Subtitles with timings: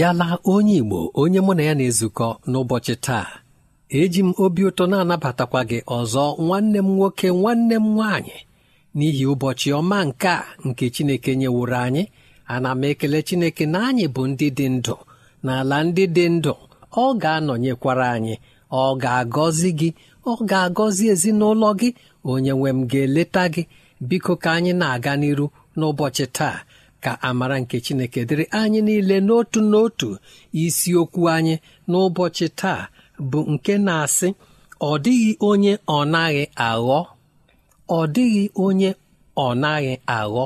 [0.00, 3.26] Ị bịala onye Igbo onye mụ na ya na-ezukọ n'ụbọchị taa
[3.98, 8.36] eji m obi ụtọ na-anabatakwa gị ọzọ nwanne m nwoke nwanne m nwaanyị
[8.96, 12.02] n'ihi ụbọchị ọma nke a nke Chineke nyeworo anyị.
[12.52, 14.94] Ana m ekele Chineke na anyị bụ ndị dị ndụ
[15.44, 16.52] n'ala ndị dị ndụ.
[17.02, 18.34] Ọ ga-anọnyekwara anyị
[18.80, 19.88] ọ ga-agọzi gị
[20.30, 21.88] ọ ga-agọzi ezinụlọ gị.
[22.30, 23.62] Onye nwe m ga-eleta gị.
[24.08, 25.46] Biko ka anyị na-aga n'iru
[25.78, 26.56] n'ụbọchị taa.
[27.04, 30.08] Ka amara nke chineke dịrị anyị niile n'otu n'otu
[30.62, 31.54] isiokwu anyị
[31.90, 32.80] n'ụbọchị taa
[33.30, 34.28] bụ nke na-asị
[34.90, 37.00] ọ dịghị onye ọ naghị aghọ.
[37.98, 38.90] Ọ dịghị onye
[39.44, 40.44] ọ naghị aghọ.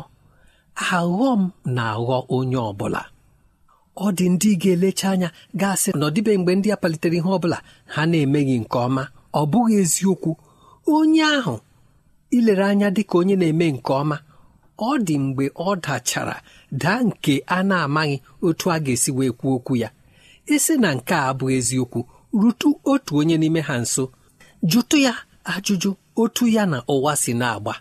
[0.96, 1.42] Aghọ m
[1.76, 3.02] na-aghọ onye ọbụla
[4.04, 5.28] ọ dị ndị ga-elecha anya
[5.60, 7.58] gasị na ọdịbe mgbe ndị a palitere ihe ọbụla
[7.94, 9.02] ha na-emeghị nke ọma.
[9.40, 10.30] Ọ bụghị eziokwu.
[10.94, 11.54] Onye ahụ
[12.36, 14.16] ilere anya dị ka onye na-eme nke ọma
[14.78, 16.36] ọ dị mgbe ọ dachara
[16.82, 19.88] daa nke a na-amaghị otu a ga-esi wee kwuo okwu ya.
[20.54, 22.00] Isi na nke a bụ eziokwu
[22.40, 24.04] rutu otu onye n'ime ha nso.
[24.70, 25.14] Jụtụ ya
[25.52, 25.90] ajụjụ
[26.22, 27.74] otu ya na ụwa si na-agba.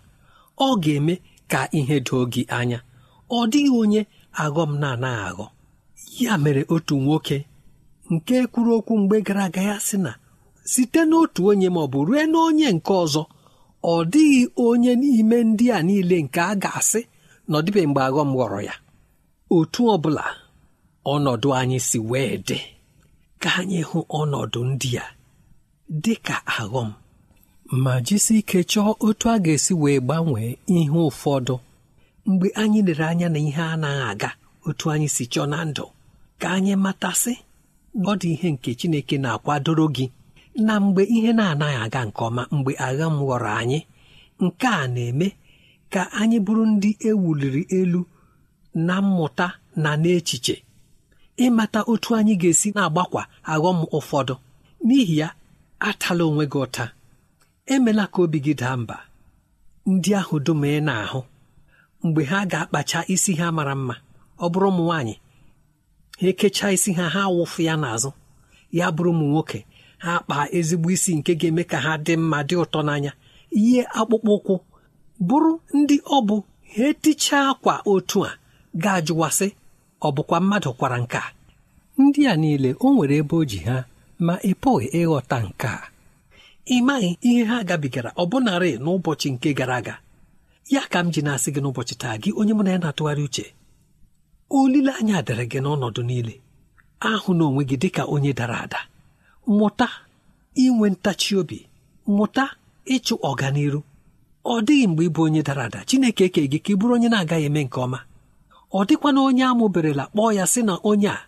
[0.65, 1.13] Ọ ga-eme
[1.51, 2.79] ka ihe doo gị anya.
[3.29, 4.01] Ọ dịghị onye
[4.43, 5.45] aghọm na-anaghị aghọ.
[6.23, 7.37] Ya mere otu nwoke
[8.13, 10.11] nke kwuru okwu mgbe gara aga ya sị na
[10.71, 13.23] site n'otu onye ma ọ bụ rue n'onye nke ọzọ.
[13.91, 17.01] Ọ dịghị onye n'ime ndị a niile nke a ga-asị
[17.47, 18.75] na ọdịbe mgbe aghọm ghọrọ ya.
[19.55, 20.25] Otu ọ bụla
[21.13, 22.59] ọnọdụ anyị si wee dị
[23.41, 25.05] ka anyị hụ ọnọdụ ndị a
[26.03, 26.89] dị ka aghọm.
[27.83, 31.55] Ma jisi ike chọọ otu a ga-esi wee gbanwee ihe ụfọdụ.
[32.29, 34.29] Mgbe anyị lere anya na ihe anaghị aga
[34.67, 35.85] otu anyị si chọọ na ndụ
[36.41, 37.33] ka anyị matasị
[38.09, 40.05] ọ dị ihe nke Chineke na-akwadoro gị.
[40.55, 43.79] Na mgbe ihe na-anaghị aga nke ọma mgbe agha m ghọrọ anyị
[44.43, 45.27] nke a na-eme
[45.93, 48.01] ka anyị bụrụ ndị ewuliri elu
[48.87, 49.47] na mmụta
[49.83, 50.55] na n'echiche
[51.45, 53.21] ịmata otu anyị ga-esi na-agbakwa
[53.53, 54.35] aghọm ụfọdụ.
[54.85, 55.27] N'ihi ya
[55.89, 56.85] atala onwe gị ụta.
[57.73, 58.97] Emela ka obi gị daa mba.
[59.91, 61.19] Ndị ahụ dum ị na-ahụ
[62.03, 63.95] mgbe ha ga-akpacha isi ha mara mma
[64.39, 65.15] ọ bụrụ ụmụ nwaanyị
[66.19, 68.09] ha ekechaa isi ha ha wụfụ ya n'azụ.
[68.77, 69.59] Ya bụrụ ụmụ nwoke
[70.03, 73.11] ha kpaa ezigbo isi nke ga-eme ka ha dị mma dị ụtọ n'anya.
[73.59, 74.55] Ihe akpụkpọ ụkwụ
[75.27, 76.35] bụrụ ndị ọ bụ
[76.73, 78.31] ha etichaa akwa otu a
[78.83, 79.47] ga-ajụwasị
[80.01, 81.27] ọ bụkwa mmadụ kwara nke a?
[82.01, 83.77] Ndị a niile o nwere ebe o ji ha
[84.25, 85.79] ma ị pụghị ịghọta nke a.
[86.65, 89.95] Ị maghị ihe ha gabigara ọbụnarị n'ụbọchị nke gara aga.
[90.73, 93.45] Ya ka m ji na-asị gị n'ụbọchị taa gị onye mụ na ya na-atụgharị uche
[94.59, 96.33] olileanya dịrị gị n'ọnọdụ niile.
[97.09, 98.79] Ahụ na onwe gị dịka onye dara ada.
[99.47, 99.87] Mụta
[100.63, 101.59] inwe ntachi obi
[102.15, 102.45] mụta
[102.95, 103.79] ịchụ ọganiru.
[104.45, 105.79] Ọ dịghị mgbe ịbụ onye dara ada.
[105.87, 107.99] Chineke eke gị ka ị bụrụ onye na-agaghị eme nke ọma.
[108.73, 111.19] Ọ dịkwana onye amụberela kpọọ ya sị na onye a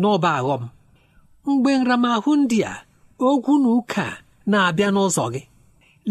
[0.00, 0.62] n'ọba aghọm.
[1.46, 2.74] Mgbe nramahụ ndị a
[3.28, 4.04] ogwu na ụka
[4.50, 5.42] na-abịa n'ụzọ gị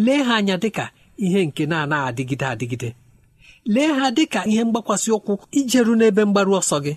[0.05, 0.85] lee ha anya dịka
[1.25, 2.89] ihe nke na-anaghị adịgide adịgide
[3.73, 6.93] lee ha dịka ihe mgbakwasị ụkwụ ijeru n'ebe mgbaru ọsọ gị.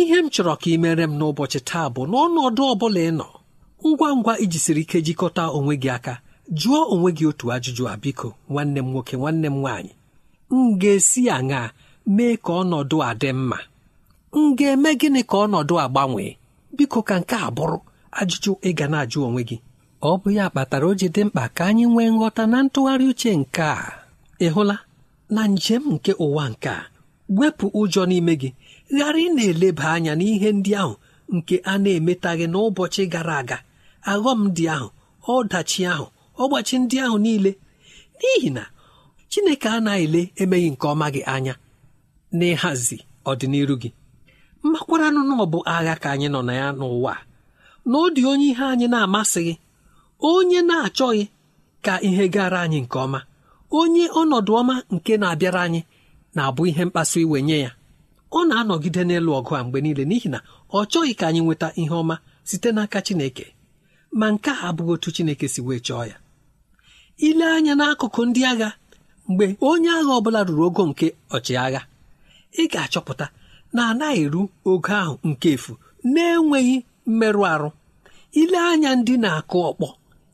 [0.00, 3.26] Ihe m chọrọ ka ị mere m n'ụbọchị taa bụ n'ọnọdụ ọ bụla ị nọ
[3.88, 6.14] ngwa ngwa iji siri ike jikọta onwe gị aka
[6.58, 9.92] jụọ onwe gị otu ajụjụ a biko nwanne m nwoke nwanne m nwaanyị
[10.54, 11.66] m ga-esi aṅaa
[12.14, 13.58] mee ka ọnọdụ a dị mma?
[14.40, 16.32] M ga-eme gịnị ka ọnọdụ a gbanwee?
[16.76, 17.78] Biko ka nke a bụrụ
[18.20, 19.56] ajụjụ ị ga na-ajụ onwe gị.
[20.08, 23.30] Ọ bụ ya kpatara o ji dị mkpa ka anyị nwee nghọta na ntụgharị uche
[23.40, 23.76] nke a.
[24.44, 24.48] Ị
[25.34, 26.80] na njem nke ụwa nke a
[27.38, 28.50] wepụ ụjọ n'ime gị
[28.96, 30.94] ghara ị na-eleba anya n'ihe ndị ahụ
[31.36, 33.58] nke a na-emetaghị n'ụbọchị gara aga.
[34.12, 34.88] Aghọm dị ahụ
[35.34, 36.06] ọdachi ahụ
[36.42, 37.52] ọgbachi ndị ahụ niile.
[38.18, 38.62] N'ihi na
[39.30, 41.54] Chineke anaghị ele emeghị nke ọma gị anya
[42.38, 42.96] n'ịhazi
[43.30, 43.90] ọdịnihu gị.
[44.64, 47.14] Mmakwaranụ na ọ bụ agha ka anyị nọ na ya n'ụwa
[47.90, 49.54] na ọ dị onye ihe anyị na-amasịghị
[50.30, 51.24] onye na-achọghị
[51.84, 53.20] ka ihe gara anyị nke ọma
[53.78, 55.80] onye ọnọdụ ọma nke na-abịara anyị
[56.34, 57.70] na-abụ ihe mkpasu iwe nye ya.
[58.32, 60.38] Ọ na-anọgide n'elu ọgụ a mgbe niile n'ihi na
[60.72, 62.16] ọ chọghị ka anyị nweta ihe ọma
[62.48, 63.46] site n'aka Chineke.
[64.18, 66.16] Ma nke a abụghị otu Chineke si wee chọọ ya.
[67.26, 68.68] Ile anya n'akụkụ ndị agha
[69.28, 71.06] mgbe onye agha ọ bụla ruru ogo nke
[71.36, 71.82] ọchịagha
[72.62, 73.26] ị ga-achọpụta
[73.74, 74.40] na anaghị eru
[74.70, 75.72] ogo ahụ nke efu
[76.12, 76.76] na-enweghị
[77.08, 77.68] mmerụ arụ.
[78.40, 79.88] Ile anya ndị na-akụ ọkpọ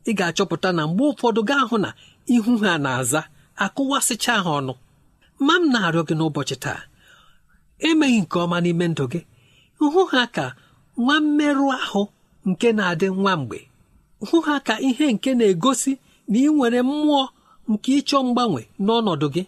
[0.08, 1.90] ị ga-achọpụta na mgbe ụfọdụ gaa hụ na
[2.34, 3.20] ihu ha na-aza
[3.64, 4.72] akụwasịcha ha ọnụ.
[5.46, 6.80] Ma m na-arịọ gị n'ụbọchị taa
[7.88, 9.20] emeghị nke ọma n'ime ndụ gị
[9.78, 10.44] hụ ha ka
[11.02, 12.02] nwa mmerụ ahụ
[12.48, 13.58] nke na-adị nwa mgbe.
[14.28, 15.92] Hụ ha ka ihe nke na-egosi
[16.30, 17.22] na ị nwere mmụọ
[17.70, 19.42] nke ịchọ mgbanwe n'ọnọdụ gị.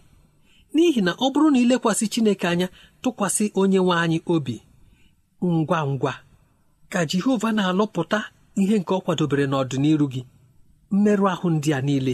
[0.73, 2.67] N'ihi na ọ bụrụ na ilekwasị Chineke anya
[3.01, 4.55] tụkwasị onye nwe anyị obi.
[5.43, 6.13] Ngwa ngwa
[6.91, 8.19] ka Jehova na-alụpụta
[8.61, 10.21] ihe nke ọ kwadobere n'ọdịnihu gị.
[10.93, 12.13] Mmerụ ahụ ndị a niile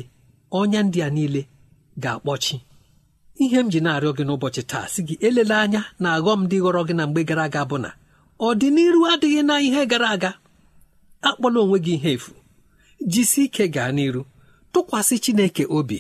[0.59, 1.41] ọnya ndị a niile
[2.01, 2.56] ga-akpọchi.
[3.44, 6.81] Ihe m ji na-arịọ gị n'ụbọchị taa sị gị elela anya na aghọm dị ghọrọ
[6.88, 7.89] gị na mgbe gara aga bụ na
[8.47, 10.31] ọdịnihu adịghị na ihe gara aga.
[11.27, 12.31] Akpọla onwe gị ihe efu.
[13.11, 14.21] Jisi ike gaa n'iru
[14.73, 15.99] tụkwasị Chineke obi.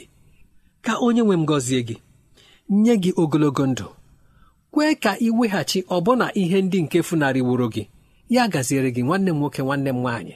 [0.85, 1.97] Ka onye nwe m gọzie gị
[2.81, 3.87] nye gị ogologo ndụ.
[4.73, 7.83] Kwee ka ị weghachi ọbụna ihe ndị nke funarịworo gị.
[8.33, 10.35] Ya gaziere gị nwanne m nwoke nwanne m nwaanyị.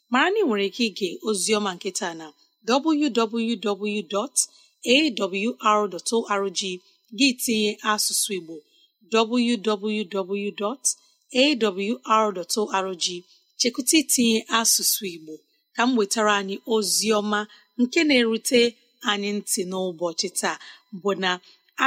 [0.11, 2.25] Mara na ị nwere ike ige oziọma nketa na
[2.67, 3.79] www.awr.org
[7.17, 8.55] gị tinye asụsụ Igbo
[9.13, 10.65] www.awr.org
[13.59, 15.33] chekwụta itinye asụsụ Igbo
[15.75, 17.39] ka m wetara anyị oziọma
[17.81, 18.61] nke na-erute
[19.09, 20.57] anyị ntị n'ụbọchị taa
[21.01, 21.31] bụ na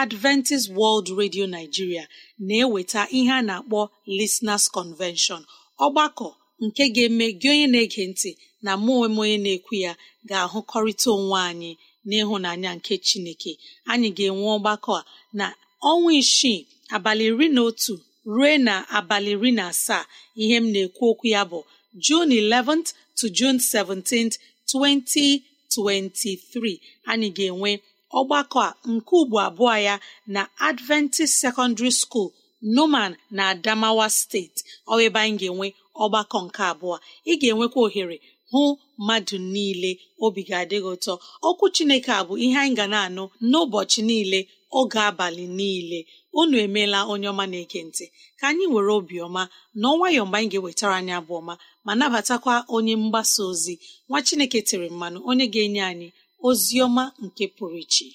[0.02, 2.04] Adventist World Radio Nigeria
[2.47, 3.81] na-eweta ihe a na-akpọ
[4.19, 5.43] Listeners Convention
[5.87, 6.28] ọgbakọ
[6.64, 8.30] nke ga-eme gị onye na-ege ntị
[8.64, 9.92] na mụ onwe onye na-ekwu ya
[10.28, 11.70] ga-ahụkọrịta onwe anyị
[12.08, 13.52] n'ịhụnanya nke Chineke.
[13.90, 15.02] Anyị ga-enwe ọgbakọ a
[15.38, 15.46] na
[15.90, 16.61] ọnwa isii
[16.94, 17.94] abalị iri na otu
[18.34, 20.04] ruo na abalị iri na asaa
[20.42, 21.58] ihe m na-ekwu okwu ya bụ
[22.04, 24.34] June 11th to June 17th
[24.70, 26.73] 2023
[27.11, 27.70] anyị ga-enwe
[28.18, 29.94] ọgbakọ a nke ugbo abụọ ya
[30.34, 32.28] na Adventist Secondary School
[32.75, 34.61] Numan na Adamawa steeti
[34.92, 35.66] ọ ebe anyị ga-enwe
[36.02, 36.96] ọgbakọ nke abụọ
[37.30, 38.16] ị ga-enwekwa ohere
[38.50, 38.62] hụ
[38.98, 39.90] mmadụ niile
[40.24, 41.12] obi ga-adịghị ụtọ.
[41.48, 44.38] Okwu Chineke a bụ ihe anyị ga na-anụ n'ụbọchị niile
[44.78, 45.98] oge abalị niile.
[46.40, 48.04] Unu emeela onye ọma na-ege ntị.
[48.38, 49.42] Ka anyị were obiọma
[49.80, 51.54] na ọnwayọ mgbe anyị ga-ewetara anyị abụ ọma
[51.86, 53.74] ma nabatakwa onye mgbasa ozi.
[54.08, 56.08] Nwa Chineke tere mmanụ onye ga-enye anyị
[56.48, 58.06] ozi ọma nke pụrụ iche.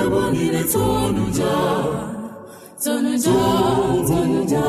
[0.00, 1.52] Ebe niile tonuja
[2.84, 3.36] tonuja
[4.08, 4.64] tonuja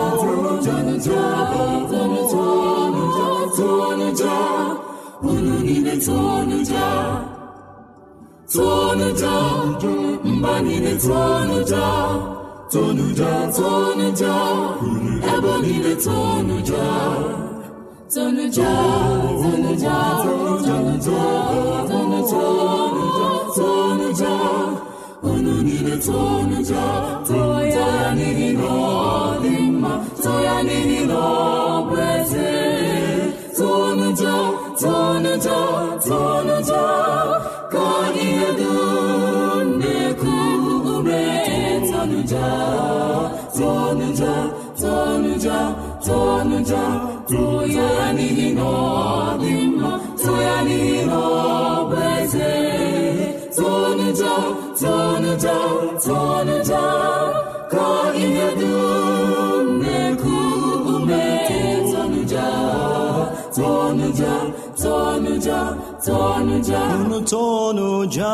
[0.66, 1.18] tonuja
[3.58, 4.36] tonuja
[5.24, 6.88] unu niile tonuja
[8.54, 9.32] tonuja
[10.26, 11.88] mba niile tonuja
[12.72, 14.36] tonuja tonuja
[15.34, 16.86] ebe niile tonuja
[25.30, 26.86] unu niile tonuja
[27.28, 31.58] toya n'ihi na ọ dị mma toya n'ihi na ọ
[44.88, 45.60] tonuja
[46.06, 46.84] tonuja
[47.30, 48.66] toya n'ihi na ọ
[49.42, 49.92] dị mma
[50.24, 51.20] toya n'ihi na ọ
[51.90, 52.52] bụ eze
[53.58, 54.34] tonuja
[54.82, 55.56] tonuja
[56.06, 56.84] tonuja
[57.72, 57.88] ka
[58.24, 60.36] ihe dum na-eku
[60.94, 61.26] ume.
[61.92, 62.48] Tonuja
[63.58, 64.34] tonuja
[64.84, 65.60] tonuja
[66.06, 66.82] tonuja.
[67.00, 68.32] Unu tonuja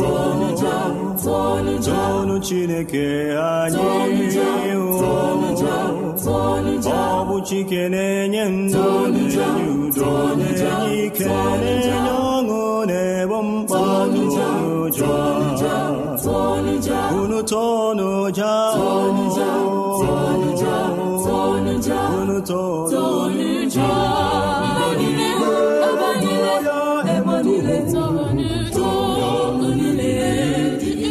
[0.00, 0.76] tonuja.
[1.24, 3.78] Tonu chineke anyị.
[6.84, 9.46] Ọ bụ chike na-enye ndụ na-enye
[9.84, 11.94] udo na-enye ike na-enye
[12.32, 13.78] ọṅụ na-ebo mkpa.
[16.24, 19.23] Tonuja unu tonuja tonuja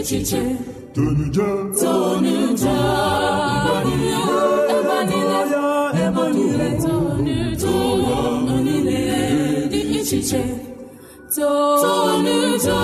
[0.03, 0.41] dị iche iche
[0.95, 1.48] tonuja
[1.79, 2.75] tonuja
[4.75, 5.39] ebe niile
[6.05, 7.74] ebe niile tonuja
[8.65, 9.01] niile
[9.72, 10.43] dị iche iche
[11.36, 12.79] tonuja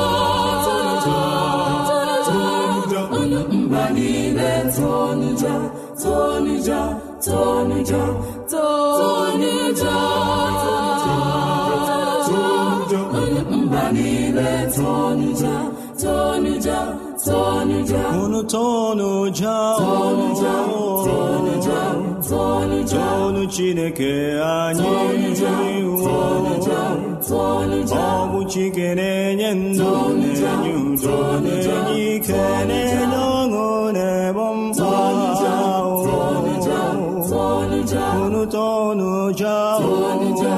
[2.24, 5.56] tonuja unu mba niile tonuja
[6.04, 6.82] tonuja
[7.26, 8.04] tonuja
[8.52, 9.94] tonuja
[13.20, 15.56] unu mba niile tonuja
[16.02, 17.09] tonuja tonuja
[18.24, 19.10] unu tonu
[23.54, 24.90] chineke anyị
[27.92, 34.92] ọ bụ chike na-enye ndụ na-enye udo na-enye ike na-enye ọṅụ na-ebo mkpa
[38.24, 40.56] unu tonuja tonuja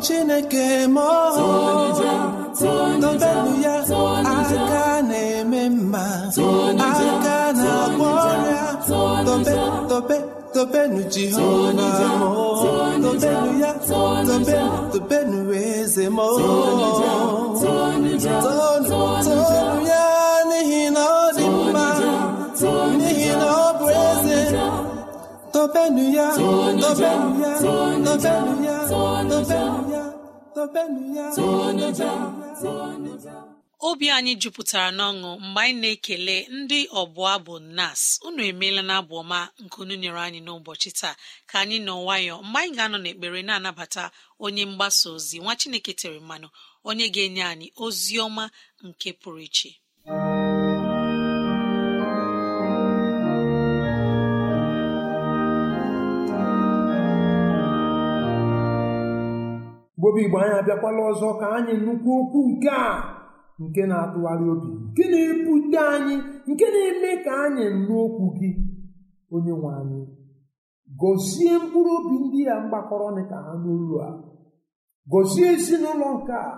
[0.00, 1.08] Chineke ma
[2.58, 6.04] Tobenu ya aka na-eme mma.
[6.88, 8.64] Aka na-agwọ ọrịa.
[9.26, 9.54] Tobe
[9.88, 10.16] tobe
[10.54, 12.32] tobenu Jehova mo
[13.02, 13.72] Tobenu ya
[14.26, 16.90] tobenu tobenu eze Tonu
[19.24, 20.04] tonu ya
[20.48, 21.86] n'ihi na ọ dị mma.
[22.98, 24.40] N'ihi na ọ bụ eze.
[25.52, 26.28] tobenu ya
[26.82, 29.87] tobenu ya tobenu ya tobenu
[33.88, 39.14] obi anyị jupụtara n'ọṅụ mgbe anyị na-ekele ndị ọbụ abụ nas unu emeela na abụ
[39.22, 41.14] ọma nke unu nyere anyị n'ụbọchị taa.
[41.50, 42.36] Ka anyị nọ nwayọọ.
[42.46, 44.02] Mgbe anyị ga-anọ n'ekpere na-anabata
[44.44, 46.48] onye mgbasa ozi nwa chineke tere mmanụ
[46.88, 48.44] onye ga-enye anyị ozi ọma
[48.86, 49.70] nke pụrụ iche.
[60.08, 62.88] Bobi Igbo anyị abịakwala ọzọ ka anyị nnukwu okwu nke a
[63.62, 66.16] nke na-atụgharị obi nke na-ebute anyị
[66.50, 68.50] nke na-eme ka anyị nụ okwu gị.
[69.34, 70.00] Onye nwe anyị
[71.00, 74.08] gọzie mkpụrụ obi ndị ya mgbakọrọ ka ha n'olu a.
[75.12, 76.50] Gọzie ezinụlọ nke a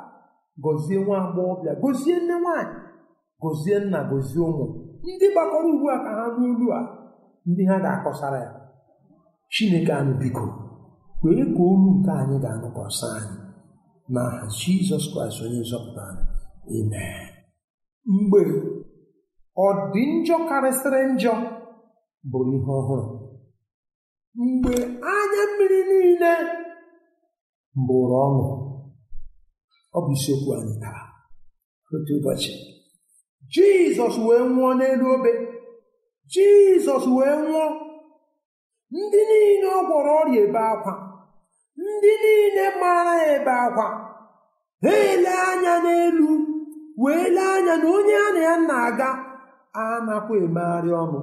[0.65, 2.77] gọzie nwa agbọghọbịa gọzie nne nwaanyị
[3.43, 4.65] gọzie nna gọzie ụmụ.
[5.15, 6.81] Ndị gbakọrọ ugbu a ka ha n'olu a
[7.49, 8.51] ndị ha ga-akọsara ya.
[9.53, 10.47] Chineke anyị biko.
[11.21, 13.37] Kwee ka olu nke anyị ga-anụkwasị anyị
[14.13, 17.03] n'aha jizọs kraịst onye nzọpụta anyị
[18.17, 18.41] mgbe
[19.65, 21.35] ọ dị njọ karịsịrị njọ
[22.31, 23.07] bụrụ ihe ọhụrụ.
[24.47, 24.75] Mgbe
[25.15, 26.33] anya mmiri niile
[27.87, 28.45] bụrụ ọṅụ
[29.97, 31.03] ọ bụ isiokwu anyị taa.
[31.95, 32.53] Otu ụbọchị
[33.53, 35.33] jizọs wee nwụọ n'elu obe.
[36.33, 37.67] Jizọs wee nwụọ.
[38.99, 40.93] Ndị niile ọ gwọrọ ọrịa ebe akwa.
[41.79, 43.87] Ndị niile mara ebe akwa.
[44.83, 46.29] Ha ele anya n'elu
[47.03, 49.09] wee lee anya na onye a na ya na-aga
[49.83, 51.21] anakwa emegharị ọnụ.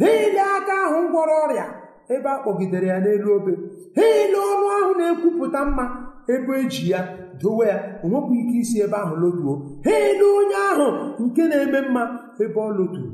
[0.00, 1.66] Ha ele aka ahụ gwọrọ ọrịa
[2.14, 3.52] ebe a kpọgidere ya n'elu obe.
[3.96, 5.84] Ha ele ọnụ ahụ na-ekwupụta mma
[6.32, 7.00] ebe eji ya
[7.40, 9.52] dowe ya onwekwa ike isi ebe ahụ lotuo.
[9.84, 10.86] Ha ele onye ahụ
[11.24, 12.02] nke na-eme mma
[12.42, 13.10] ebe ọ loturu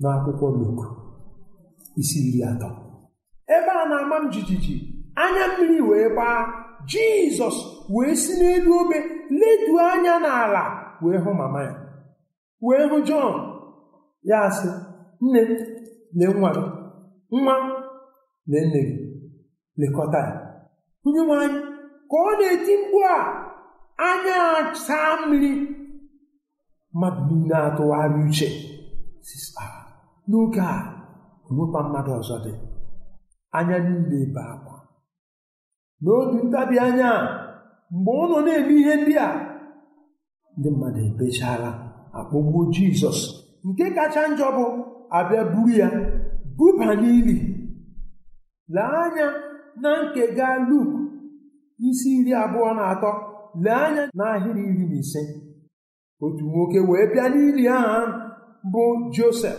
[0.00, 0.80] n'akwụkwọ Luk
[2.00, 2.68] isi iri atọ.
[3.54, 4.76] Ebe a na-ama m jijiji
[5.22, 6.40] anya mmiri wee gbaa
[6.90, 7.56] jizọs
[7.94, 8.98] wee si n'elu obe
[9.40, 10.62] letuo anya n'ala
[11.02, 11.74] wee hụ mama ya.
[12.66, 13.34] Wee hụ jọn.
[14.30, 14.68] Ya sị
[15.20, 15.40] nne
[16.18, 16.62] lee nwa gị.
[17.30, 17.54] Nwa
[18.50, 18.96] lee nne gị.
[19.80, 20.32] Lekọta ya.
[21.06, 21.60] Onye nwe anyị
[22.10, 23.16] ka ọ na-eti mkpu a
[24.08, 24.38] anya
[24.86, 25.52] saa mmiri
[26.94, 28.48] mmadụ niile atụgharị uche.
[29.26, 29.64] Sista
[30.28, 30.76] n'oge a
[31.48, 32.52] onwekwa mmadụ ọzọ dị.
[33.56, 34.76] Anya niile ebe akwa.
[36.02, 37.10] N'otu ntabi anya
[37.94, 39.28] mgbe ọ nọ na-eme ihe ndị a
[40.58, 41.70] ndị mmadụ ebechara
[42.18, 43.20] akpọgbuo jizọs
[43.68, 44.64] nke kacha njọ bụ
[45.18, 45.88] abịa buru ya
[46.56, 47.36] buba n'ili.
[48.74, 49.26] Lee anya
[49.82, 50.90] na nkega luk
[51.88, 53.10] isi iri abụọ na atọ.
[53.64, 55.22] Lee anya n'ahịrị iri na ise.
[56.24, 58.02] Otu nwoke wee bịa n'ili ahụ
[58.72, 58.82] bụ
[59.14, 59.58] josef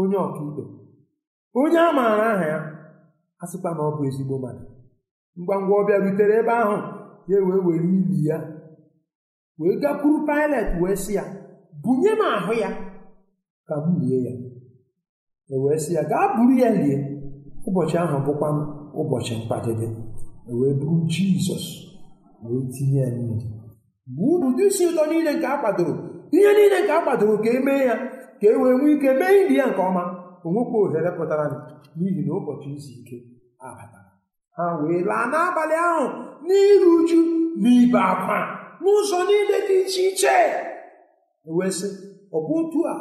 [0.00, 0.62] onye ọkaikpe.
[1.54, 2.58] Onye a maara aha ya
[3.42, 4.64] a sịkwa na ọ bụ ezigbo mmadụ.
[5.40, 6.76] Ngwa ngwa ọ bịarutere ebe ahụ
[7.30, 8.36] ya wee were ili ya
[9.58, 11.24] wee gakwuru Pilet wee sị ya
[11.82, 12.70] bunye m ahụ ya.
[13.66, 14.32] Ka m lie ya.
[15.48, 16.96] E wee sị ya gaa buru ya lie.
[17.66, 18.48] Ụbọchị ahụ bụkwa
[19.00, 19.86] ụbọchị mkpadebe
[20.48, 21.64] e wee buru Jizọs
[22.44, 23.46] wee tinye ya n'ili.
[24.14, 25.94] Bụ ụdị isi ụtọ niile nke a kwadoro
[26.36, 27.94] ihe niile nke a kwadoro ka e mee ya
[28.40, 30.21] ka e wee nwee ike mee ili ya nke ọma.
[30.46, 31.44] Onwekwa ohere pụtara
[31.98, 33.16] n'ihi na ụbọchị izu ike
[33.66, 34.10] abatara
[34.56, 36.04] ha wee laa n'abalị ahụ
[36.46, 37.18] n'iru uju
[37.62, 38.38] na ibe akwa
[38.82, 40.34] n'ụzọ niile dị iche iche
[41.56, 41.88] wee sị
[42.36, 42.94] ọ bụ otu a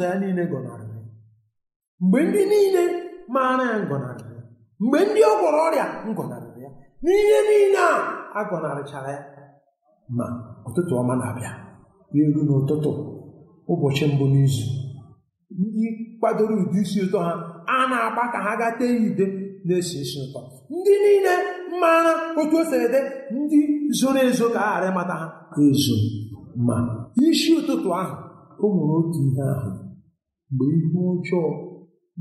[0.00, 0.98] ụzọ ya niile gọnarịrị
[2.02, 2.82] mgbe ndị niile
[3.34, 4.42] maara ya ngọnarịrị ya
[4.82, 6.70] mgbe ndị ọ gwọrọ ọrịa ngọnarịrị ya.
[7.04, 7.92] N'ihe niile a
[8.38, 9.22] agọnarịchara ya.
[10.16, 10.24] Ma
[10.66, 11.52] ụtụtụ ọma na-abịa.
[12.20, 12.90] Eru n'ụtụtụ
[13.72, 14.64] ụbọchị mbụ n'izu
[15.60, 15.86] ndị
[16.20, 17.32] kwadoro ụdị isi ụtọ ha
[17.74, 19.26] a na-agba ka ha gaa tee ude
[19.66, 20.40] na-esi isi ụtọ.
[20.76, 21.34] Ndị niile
[21.80, 22.78] maara otu o dị
[23.40, 23.58] ndị
[23.98, 25.26] zoro ezo ka a ghara ịmata ha
[25.66, 25.94] ezo
[26.66, 26.74] ma
[27.28, 28.14] isi ụtụtụ ahụ
[28.62, 29.70] o nwere otu ihe ahụ.
[30.52, 31.48] Mgbe ihe ọjọọ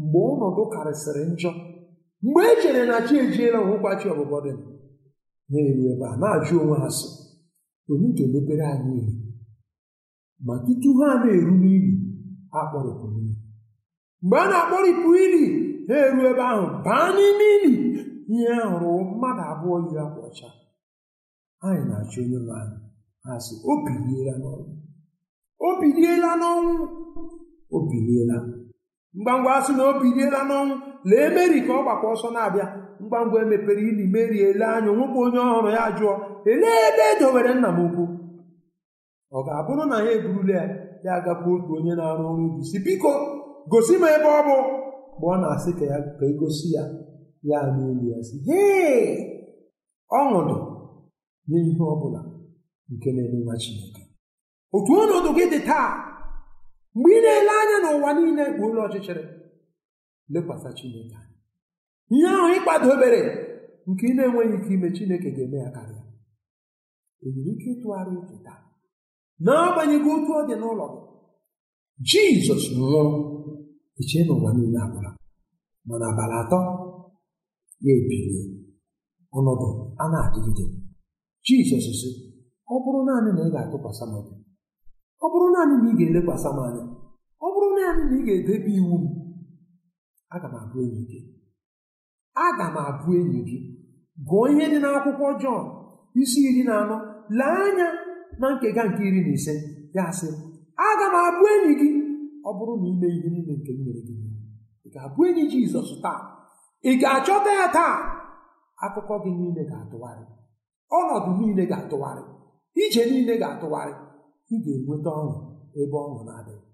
[0.01, 1.51] mgbe ọnọdụ karịsịrị njọ
[2.23, 4.51] mgbe e chere na chi ejiela onwekwa chi ọbụbọ dị
[5.51, 7.07] na-eru ebe a na-ajụ onwe ha sị
[7.91, 9.13] onye ga-emepere anyị ihe?
[10.45, 11.91] Ma tutu ha na-eru n'ili
[12.53, 13.33] ha kpọrịpụrụ ili
[14.23, 15.43] mgbe a na-akpọrịpụ ili
[15.87, 17.73] ha eru ebe ahụ baa n'ime ili.
[18.33, 20.49] Ihe hụrụ mmadụ abụọ yiri akwa ọcha.
[21.65, 22.77] Anyị na-achọ onye nwe anyị.
[23.23, 23.71] Ha sị o
[25.79, 26.73] biliela n'ọnwụ.
[27.71, 28.37] O biliela
[29.19, 30.75] ngwangwa asị na o biliela n'ọnwụ
[31.09, 32.65] lee meri ka ọ gbakwa ọsọ na-abịa.
[33.03, 36.13] Ngwangwa emepere ili meri ele anya onwekwa onye ọhụrụ ya jụọ
[36.51, 38.03] elee ebe e dowere nna m ukwu
[39.37, 40.65] ọ ga-abụrụ na ya eburula ya
[41.05, 42.61] ya agakwa otu onye na-arụ ọrụ ubi.
[42.69, 43.11] Si biko
[43.71, 44.57] gosi m ebe ọ bụ.
[45.15, 46.83] Mgbe ọ na-asị ka ya ka egosi ya
[47.49, 49.05] ya n'elu ya si hee
[50.19, 50.39] ọṅụ
[51.47, 52.21] dị n'ihe ọ bụla
[52.93, 54.01] nke na-eme nwa Chineke.
[54.75, 56.08] Otu ọnọdụ gị dị taa.
[56.95, 59.23] Mgbe ị na-ele anya n'ụwa niile bụ ụlọ ọchịchịrị
[60.33, 61.37] lekwasị Chineke anya.
[62.13, 63.21] Ihe ahụ ị kwadobere
[63.89, 66.03] nke ị na-enweghị ike ime chineke ga-eme ya karịa.
[67.23, 68.59] E nwere ike ịtụgharị uche taa.
[69.45, 70.87] N'agbanyeghị otu ọ dị n'ụlọ
[72.07, 73.03] gị jizọs nwụrụ
[73.99, 75.11] eche na ụwa niile agwụla
[75.87, 76.59] mana abalị atọ
[77.85, 78.41] ya ebilie
[79.37, 79.67] ọnọdụ
[80.01, 80.65] a na-adịgide.
[81.45, 82.09] Jizọs sị
[82.73, 84.13] ọ bụrụ naanị na ị ga-atụkwasị m
[85.23, 86.83] ọ bụrụ naanị na ị ga-elekwasị m anya
[87.45, 89.05] ọ bụrụ naanị na ị ga-edebe iwu m
[90.35, 91.19] aga m abụ enyi gị.
[92.45, 93.57] Aga m abụ enyi gị.
[94.27, 95.63] Gụọ ihe dị n'akwụkwọ Jọn
[96.21, 96.97] isi iri na anọ.
[97.37, 97.87] Lee anya
[98.39, 99.53] na nkega nke iri na ise.
[99.95, 100.29] Ya sị
[100.87, 101.89] aga m abụ enyi gị.
[102.47, 104.15] Ọ bụrụ na ime ihe niile nke m mere gị
[104.85, 106.21] ị ga-abụ enyi Jizọs taa?
[106.89, 107.95] Ị ga-achọta ya taa?
[108.85, 110.25] Akụkọ gị niile ga-atụgharị.
[110.97, 112.23] Ọnọdụ niile ga-atụgharị.
[112.83, 113.93] Ije niile ga-atụgharị.
[114.53, 115.33] Ị ga-enweta ọṅụ
[115.81, 116.65] ebe ọṅụ na-adịghị.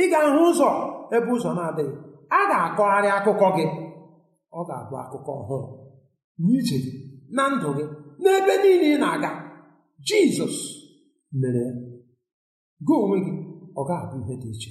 [0.00, 0.68] Ị ga-ahụ ụzọ
[1.16, 1.94] ebe ụzọ na-adịghị.
[2.36, 3.64] A ga-akọgharị akụkọ gị.
[4.58, 5.68] Ọ ga-abụ akụkọ ọhụrụ.
[6.44, 6.92] N'ije gị
[7.36, 7.84] na ndụ gị
[8.22, 9.30] n'ebe niile ị na-aga
[10.06, 10.56] jizọs
[11.40, 11.64] mere
[12.86, 13.32] gị onwe gị
[13.80, 14.70] ọ ga-abụ ihe dị iche.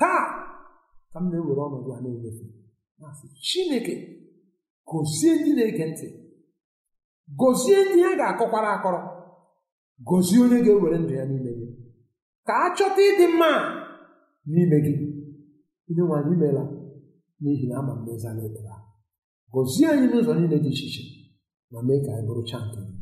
[0.00, 0.22] Taa
[1.12, 2.44] ka m na-ewere ọnọdụ a na-enyefe
[3.00, 3.94] masị chineke
[4.88, 6.08] gozie ndị na-ege ntị.
[7.40, 9.00] Gozie ndị ha ga-akọkwara akọrọ.
[10.08, 11.66] Gozie onye ga-ewere ndụ ya n'ime gị.
[12.50, 13.50] Ka a chọta ịdị mma
[14.52, 14.94] n'ime gị.
[15.88, 16.64] Onye nwe anyị meela
[17.42, 18.74] n'ihi na ama m na ịzala ekpere
[19.52, 21.04] gọzie anyị n'ụzọ niile dị iche iche
[21.72, 22.94] ma mee ka anyị bụrụcha nke gị.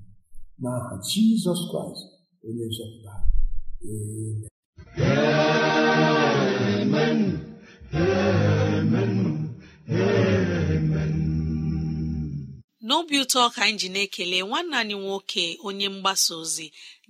[0.62, 2.04] N'aha jizọs kraịst
[2.46, 3.14] onye nzọpụta.
[6.80, 7.18] Amen.
[12.88, 16.66] N'obi ụtọ ka anyị ji na-ekele nwanne anyị nwoke onye mgbasa ozi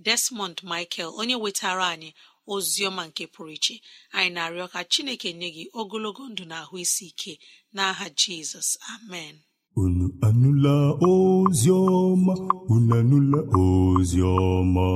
[0.07, 2.11] desmond michael onye wetara anyị
[2.54, 3.74] ozi ọma nke pụrụ iche
[4.16, 7.32] anyị na-arịọ ka chineke nye gị ogologo ndụ na ahụ isi ike
[7.74, 8.68] n'aha jizọs.
[8.94, 9.34] Amen.
[9.82, 10.74] Unu anụla
[11.11, 12.34] ozi ọma?
[12.72, 14.87] Unu anụla ozi ọma?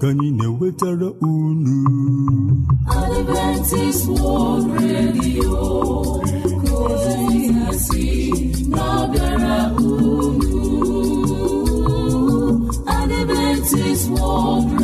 [0.00, 1.76] Ka anyị na-ewetara unu.
[2.98, 5.56] Adventist World Radio
[6.62, 8.04] ka ozi ya si
[8.72, 9.56] na-abịara
[9.88, 10.52] unu.
[12.86, 14.83] Adventist World Radio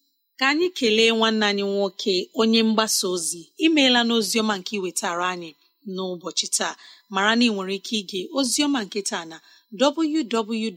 [0.41, 3.41] ka anyị kelee nwanne anyị nwoke onye mgbasa ozi.
[3.65, 5.51] Imeela n'oziọma nke iwetara anyị
[5.93, 6.75] n'ụbọchị taa.
[7.13, 9.37] Mara na ị nwere ike ige oziọma nke taa na
[9.81, 10.67] www.awr.org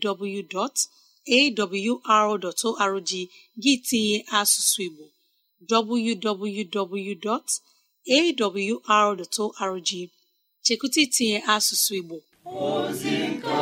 [3.62, 5.05] gị tinye asụsụ Igbo
[5.70, 6.70] www.awr.org
[10.64, 12.16] chekwụta itinye asụsụ Igbo.
[13.42, 13.55] Ka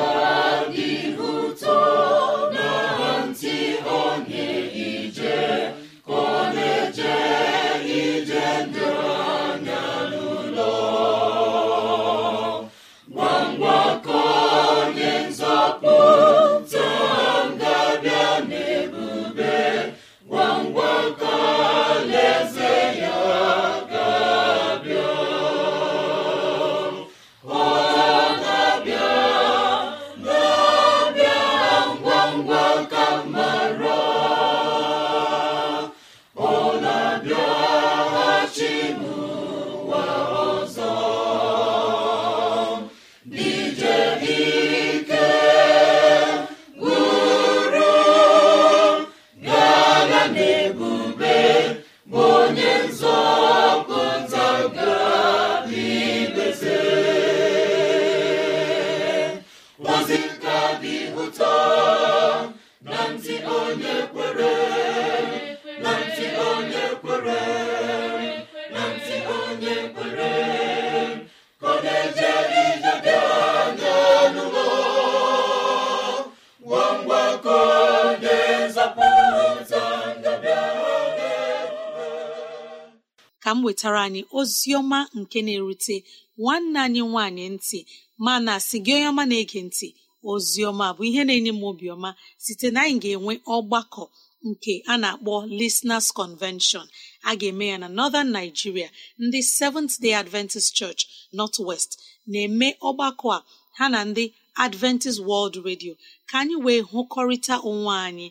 [84.38, 85.96] ozi ọma nke na-erute
[86.40, 87.78] nwanne anyị nwanyị ntị
[88.24, 89.88] mana si gị onye ọma na-ege ntị
[90.30, 92.10] ozi ọma bụ ihe na-enye m obiọma
[92.44, 94.04] site na anyị ga-enwe ọgbakọ
[94.48, 96.86] nke a na-akpọ Listeners Convention.
[97.28, 98.88] A ga-eme ya na Northern Nigeria
[99.24, 101.00] ndị Seventh Day Adventist Church
[101.38, 101.90] North West
[102.30, 103.44] na-eme ọgbakọ a
[103.78, 104.24] ha na ndị
[104.64, 105.92] Adventist World Radio.
[106.28, 108.26] Ka anyị wee hụkọrịta onwe anyị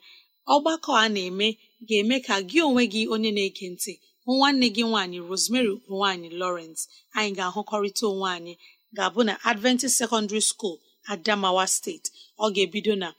[0.56, 1.48] ọgbakọ a na-eme
[1.88, 3.94] ga-eme ka gị onwe gị onye na-ege ntị
[4.28, 6.82] nwanne gị nwaanyị Rosemary nwaanyị Lawrence
[7.18, 8.54] anyị ga-ahụkọrịta onwe anyị
[8.96, 10.78] ga-abụ na Adventist Secondary School
[11.12, 12.10] Adamawa steeti
[12.44, 13.10] ọ ga-ebido na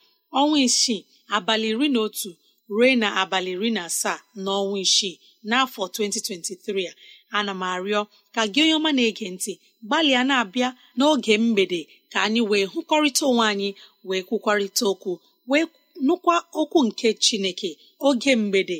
[0.41, 1.01] ọnwa isii
[1.37, 2.31] abalị iri na otu
[2.75, 5.17] ruo na abalị iri na asaa n'ọnwa isii
[5.49, 6.95] n'afọ 2023 a.
[7.39, 8.01] Ana m arịọ
[8.35, 9.53] ka gị onye ọma na-ege ntị
[9.87, 11.81] gbalịa na-abịa n'oge mgbede
[12.13, 13.69] ka anyị wee hụkọrịta onwe anyị
[14.09, 15.13] wee kwukwarịta okwu
[15.51, 15.65] wee
[16.07, 17.71] nụkwa okwu nke Chineke
[18.07, 18.79] oge mgbede.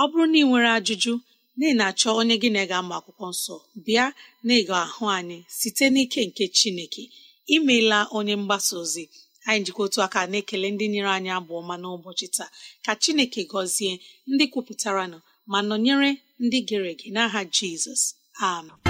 [0.00, 1.12] Ọ bụrụ na ị nwere ajụjụ
[1.60, 4.06] na ị na-achọ onye gị na ga ama akwụkwọ nsọ bịa
[4.46, 7.02] na ịga ahụ anyị site n'ike nke Chineke.
[7.54, 9.04] Imeela onye mgbasa ozi.
[9.48, 12.50] Anyị jikwa otu aka na-ekele ndị nyere anyị abụ ọma n'ụbọchị taa.
[12.84, 13.92] Ka Chineke gọzie
[14.32, 15.18] ndị kwupụtara nọ
[15.50, 16.10] ma nọnyere
[16.44, 18.02] ndị gere ege n'aha Jizọs.
[18.50, 18.89] Amen.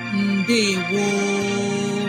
[0.89, 2.07] gboo